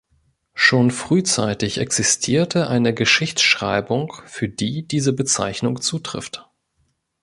Schon 0.55 0.89
frühzeitig 0.89 1.77
existierte 1.77 2.67
eine 2.67 2.91
Geschichtsschreibung, 2.95 4.11
für 4.25 4.49
die 4.49 4.87
diese 4.87 5.13
Bezeichnung 5.13 5.79
zutrifft. 5.79 6.49